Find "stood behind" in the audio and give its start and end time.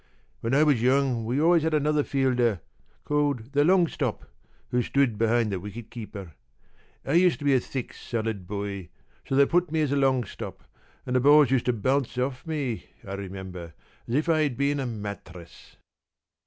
4.81-5.51